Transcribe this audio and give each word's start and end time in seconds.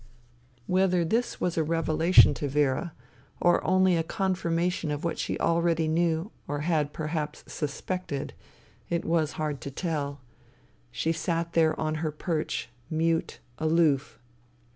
Whether 0.65 1.05
this 1.05 1.39
was 1.39 1.59
a 1.59 1.63
revelation 1.63 2.33
to 2.33 2.47
Vera, 2.47 2.91
or 3.39 3.63
only 3.63 3.95
a 3.95 4.01
confirmation 4.01 4.89
of 4.89 5.03
what 5.03 5.19
she 5.19 5.39
already 5.39 5.87
knew 5.87 6.31
or 6.47 6.61
had 6.61 6.91
perhaps 6.91 7.43
suspected, 7.45 8.33
it 8.89 9.05
was 9.05 9.33
hard 9.33 9.61
to 9.61 9.69
tell. 9.69 10.19
She 10.89 11.11
sat 11.11 11.53
there 11.53 11.79
on 11.79 11.93
her 12.01 12.11
perch, 12.11 12.67
mute, 12.89 13.37
aloof. 13.59 14.17